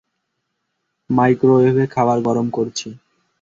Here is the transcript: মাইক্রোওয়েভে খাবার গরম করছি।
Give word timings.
মাইক্রোওয়েভে 1.09 1.85
খাবার 1.87 2.17
গরম 2.27 2.47
করছি। 2.49 2.87